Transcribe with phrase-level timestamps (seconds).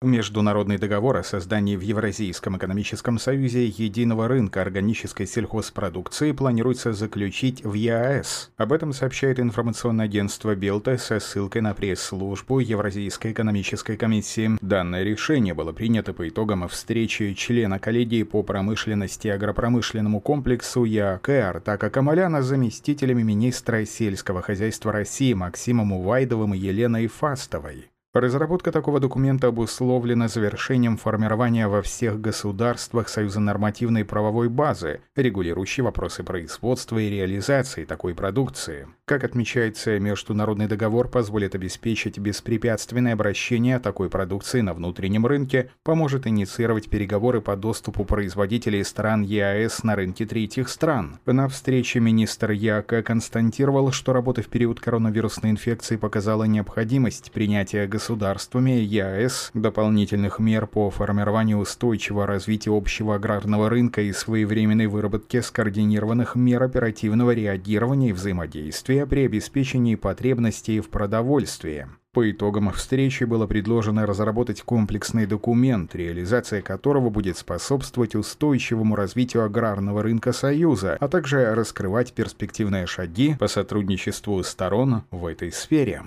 [0.00, 7.74] Международный договор о создании в Евразийском экономическом союзе единого рынка органической сельхозпродукции планируется заключить в
[7.74, 8.52] ЕАЭС.
[8.56, 14.56] Об этом сообщает информационное агентство Белта со ссылкой на пресс-службу Евразийской экономической комиссии.
[14.60, 21.60] Данное решение было принято по итогам встречи члена коллегии по промышленности и агропромышленному комплексу ЯКР
[21.64, 27.88] Така Камаляна с заместителями министра сельского хозяйства России Максимом Увайдовым и Еленой Фастовой.
[28.14, 36.22] Разработка такого документа обусловлена завершением формирования во всех государствах Союза нормативной правовой базы, регулирующей вопросы
[36.24, 38.88] производства и реализации такой продукции.
[39.04, 46.88] Как отмечается, международный договор позволит обеспечить беспрепятственное обращение такой продукции на внутреннем рынке, поможет инициировать
[46.88, 51.18] переговоры по доступу производителей стран ЕАЭС на рынки третьих стран.
[51.26, 58.70] На встрече министр ЯК констатировал, что работа в период коронавирусной инфекции показала необходимость принятия государствами
[58.70, 66.62] ЕАЭС дополнительных мер по формированию устойчивого развития общего аграрного рынка и своевременной выработке скоординированных мер
[66.62, 71.88] оперативного реагирования и взаимодействия при обеспечении потребностей в продовольствии.
[72.12, 80.04] По итогам встречи было предложено разработать комплексный документ, реализация которого будет способствовать устойчивому развитию аграрного
[80.04, 86.04] рынка Союза, а также раскрывать перспективные шаги по сотрудничеству сторон в этой сфере.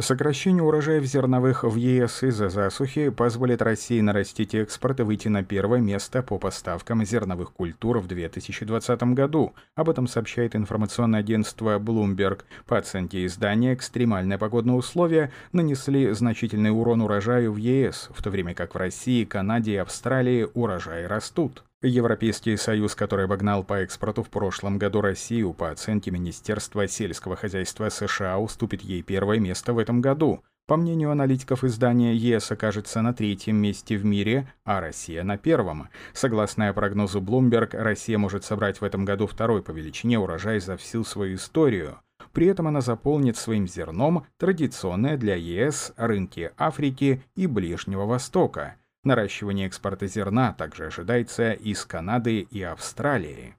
[0.00, 5.80] Сокращение урожаев зерновых в ЕС из-за засухи позволит России нарастить экспорт и выйти на первое
[5.80, 9.54] место по поставкам зерновых культур в 2020 году.
[9.74, 12.42] Об этом сообщает информационное агентство Bloomberg.
[12.66, 18.54] По оценке издания, экстремальные погодные условия нанесли значительный урон урожаю в ЕС, в то время
[18.54, 21.64] как в России, Канаде и Австралии урожаи растут.
[21.80, 27.88] Европейский Союз, который обогнал по экспорту в прошлом году Россию, по оценке Министерства сельского хозяйства
[27.88, 30.42] США, уступит ей первое место в этом году.
[30.66, 35.88] По мнению аналитиков издания, ЕС окажется на третьем месте в мире, а Россия на первом.
[36.14, 41.04] Согласно прогнозу Bloomberg, Россия может собрать в этом году второй по величине урожай за всю
[41.04, 42.00] свою историю.
[42.32, 49.66] При этом она заполнит своим зерном традиционные для ЕС рынки Африки и Ближнего Востока– Наращивание
[49.66, 53.57] экспорта зерна также ожидается из Канады и Австралии.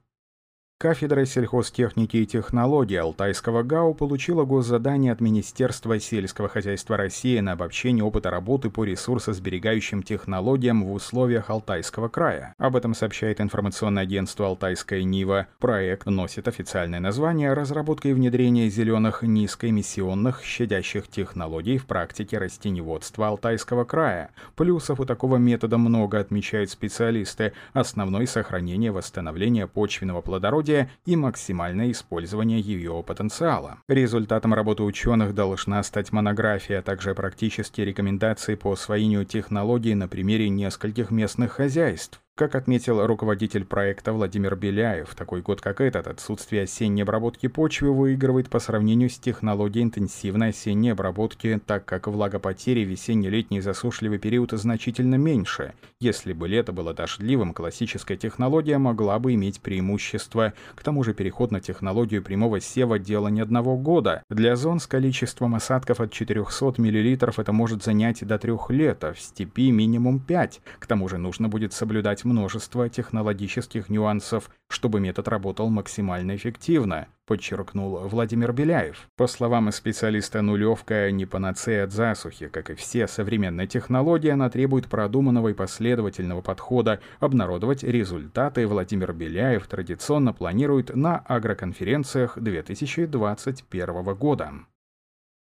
[0.82, 8.02] Кафедра сельхозтехники и технологий Алтайского ГАУ получила госзадание от Министерства сельского хозяйства России на обобщение
[8.02, 12.54] опыта работы по ресурсосберегающим технологиям в условиях Алтайского края.
[12.56, 15.48] Об этом сообщает информационное агентство «Алтайская Нива».
[15.58, 23.84] Проект носит официальное название «Разработка и внедрение зеленых низкоэмиссионных щадящих технологий в практике растеневодства Алтайского
[23.84, 24.30] края».
[24.56, 27.52] Плюсов у такого метода много, отмечают специалисты.
[27.74, 33.78] Основной— сохранение восстановления почвенного плодородия развития и максимальное использование ее потенциала.
[33.88, 40.48] Результатом работы ученых должна стать монография, а также практические рекомендации по освоению технологий на примере
[40.48, 42.20] нескольких местных хозяйств.
[42.40, 48.48] Как отметил руководитель проекта Владимир Беляев, такой год как этот отсутствие осенней обработки почвы выигрывает
[48.48, 55.74] по сравнению с технологией интенсивной осенней обработки, так как влагопотери весенне-летний засушливый период значительно меньше.
[56.00, 60.54] Если бы лето было дождливым, классическая технология могла бы иметь преимущество.
[60.74, 64.22] К тому же переход на технологию прямого сева– дело не одного года.
[64.30, 69.12] Для зон с количеством осадков от 400 мл это может занять до трех лет, а
[69.12, 70.62] в степи минимум 5.
[70.78, 77.98] К тому же нужно будет соблюдать множество технологических нюансов, чтобы метод работал максимально эффективно, подчеркнул
[78.08, 79.08] Владимир Беляев.
[79.16, 82.48] По словам специалиста, нулевка не панацея от засухи.
[82.48, 87.00] Как и все современные технологии, она требует продуманного и последовательного подхода.
[87.18, 94.52] Обнародовать результаты Владимир Беляев традиционно планирует на агроконференциях 2021 года.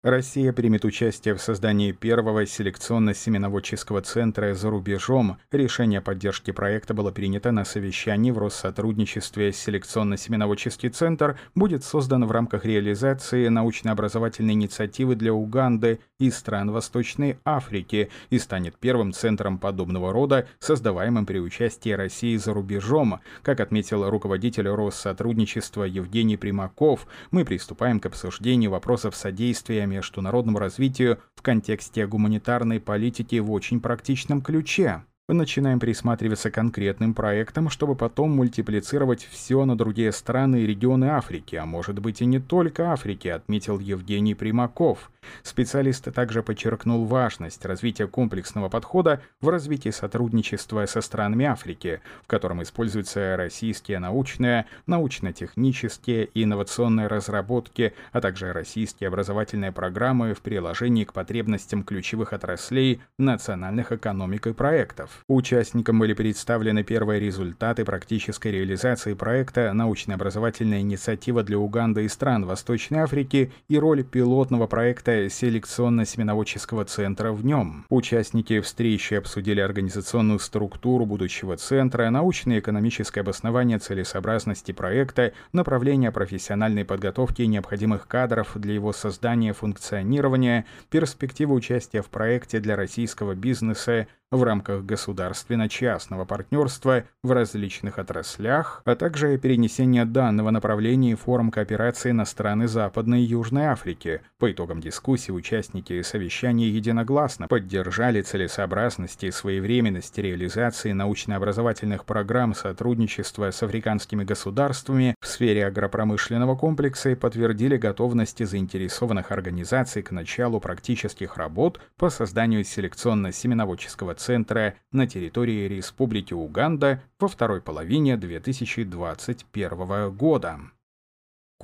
[0.05, 5.39] Россия примет участие в создании первого селекционно-семеноводческого центра за рубежом.
[5.51, 9.49] Решение о поддержке проекта было принято на совещании в Россотрудничестве.
[9.49, 18.11] Селекционно-семеноводческий центр будет создан в рамках реализации научно-образовательной инициативы для Уганды и стран Восточной Африки
[18.29, 23.21] и станет первым центром подобного рода, создаваемым при участии России за рубежом.
[23.43, 31.43] Как отметил руководитель Россотрудничества Евгений Примаков, мы приступаем к обсуждению вопросов содействия международному развитию в
[31.43, 35.03] контексте гуманитарной политики в очень практичном ключе.
[35.27, 41.07] Мы начинаем присматриваться к конкретным проектам, чтобы потом мультиплицировать все на другие страны и регионы
[41.07, 45.11] Африки, а может быть и не только Африки, отметил Евгений Примаков.
[45.43, 52.63] Специалист также подчеркнул важность развития комплексного подхода в развитии сотрудничества со странами Африки, в котором
[52.63, 61.13] используются российские научные, научно-технические и инновационные разработки, а также российские образовательные программы в приложении к
[61.13, 65.25] потребностям ключевых отраслей национальных экономик и проектов.
[65.29, 72.99] Участникам были представлены первые результаты практической реализации проекта «Научно-образовательная инициатива для Уганды и стран Восточной
[72.99, 77.85] Африки» и роль пилотного проекта селекционно-семеноводческого центра в нем.
[77.89, 86.85] Участники встречи обсудили организационную структуру будущего центра, научное и экономическое обоснование целесообразности проекта, направление профессиональной
[86.85, 94.07] подготовки необходимых кадров для его создания и функционирования, перспективы участия в проекте для российского бизнеса,
[94.31, 102.11] в рамках государственно-частного партнерства в различных отраслях, а также перенесение данного направления в форум кооперации
[102.11, 104.23] на страны Западной и Южной Африки.
[104.39, 113.63] По итогам дискуссии участники совещания единогласно поддержали целесообразность и своевременность реализации научно-образовательных программ сотрудничества с
[113.63, 121.81] африканскими государствами в сфере агропромышленного комплекса и подтвердили готовность заинтересованных организаций к началу практических работ
[121.97, 130.61] по созданию селекционно-семеноводческого центра на территории Республики Уганда во второй половине 2021 года.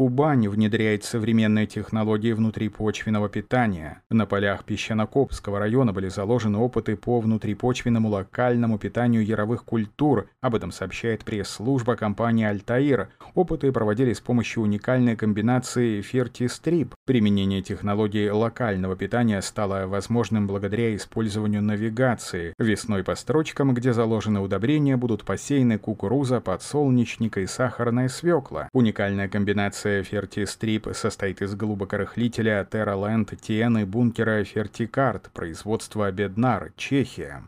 [0.00, 4.00] Кубань внедряет современные технологии внутрипочвенного питания.
[4.08, 10.26] На полях Песчанокопского района были заложены опыты по внутрипочвенному локальному питанию яровых культур.
[10.40, 13.10] Об этом сообщает пресс-служба компании «Альтаир».
[13.34, 16.94] Опыты проводили с помощью уникальной комбинации «Фертистрип».
[17.04, 22.54] Применение технологии локального питания стало возможным благодаря использованию навигации.
[22.58, 28.70] Весной по строчкам, где заложены удобрения, будут посеяны кукуруза, подсолнечник и сахарная свекла.
[28.72, 37.42] Уникальная комбинация Станция Фертистрип состоит из глубокорыхлителя TN и бункера Фертикарт производства Беднар, Чехия.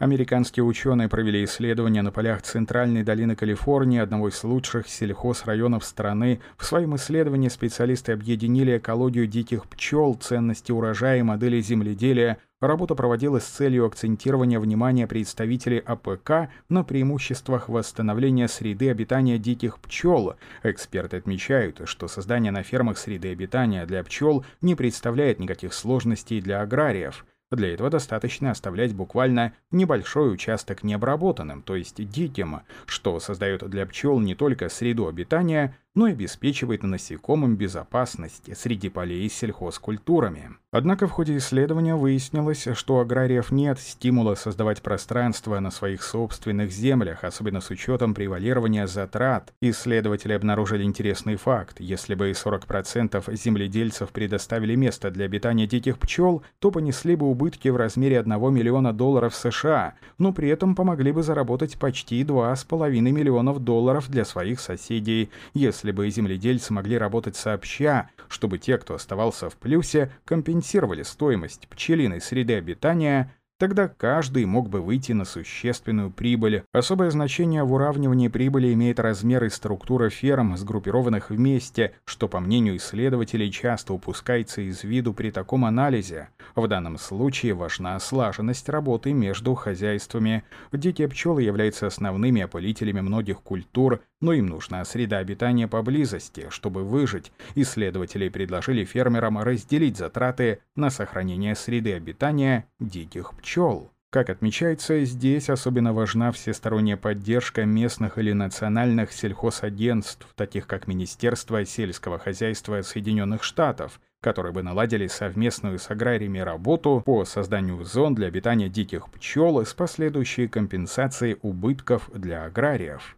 [0.00, 6.40] Американские ученые провели исследования на полях Центральной долины Калифорнии, одного из лучших сельхозрайонов страны.
[6.56, 12.38] В своем исследовании специалисты объединили экологию диких пчел, ценности урожая и модели земледелия.
[12.60, 20.34] Работа проводилась с целью акцентирования внимания представителей АПК на преимуществах восстановления среды обитания диких пчел.
[20.64, 26.60] Эксперты отмечают, что создание на фермах среды обитания для пчел не представляет никаких сложностей для
[26.60, 27.24] аграриев.
[27.52, 34.18] Для этого достаточно оставлять буквально небольшой участок необработанным, то есть диким, что создает для пчел
[34.18, 40.50] не только среду обитания, но и обеспечивает насекомым безопасность среди полей с сельхозкультурами.
[40.70, 46.70] Однако в ходе исследования выяснилось, что у аграриев нет стимула создавать пространство на своих собственных
[46.70, 49.54] землях, особенно с учетом превалирования затрат.
[49.62, 51.80] Исследователи обнаружили интересный факт.
[51.80, 57.76] Если бы 40% земледельцев предоставили место для обитания диких пчел, то понесли бы убытки в
[57.76, 64.10] размере 1 миллиона долларов США, но при этом помогли бы заработать почти 2,5 миллионов долларов
[64.10, 69.56] для своих соседей, если если бы земледельцы могли работать сообща, чтобы те, кто оставался в
[69.56, 76.62] плюсе, компенсировали стоимость пчелиной среды обитания Тогда каждый мог бы выйти на существенную прибыль.
[76.72, 82.76] Особое значение в уравнивании прибыли имеет размер и структура ферм, сгруппированных вместе, что, по мнению
[82.76, 86.28] исследователей, часто упускается из виду при таком анализе.
[86.54, 90.44] В данном случае важна слаженность работы между хозяйствами.
[90.70, 97.32] Дикие пчелы являются основными опылителями многих культур, но им нужна среда обитания поблизости, чтобы выжить.
[97.54, 103.90] Исследователи предложили фермерам разделить затраты на сохранение среды обитания диких пчел.
[104.10, 112.18] Как отмечается, здесь особенно важна всесторонняя поддержка местных или национальных сельхозагентств, таких как Министерство сельского
[112.18, 118.70] хозяйства Соединенных Штатов, которые бы наладили совместную с аграриями работу по созданию зон для обитания
[118.70, 123.17] диких пчел с последующей компенсацией убытков для аграриев.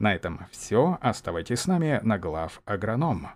[0.00, 0.98] На этом все.
[1.02, 3.28] Оставайтесь с нами на глав агроном.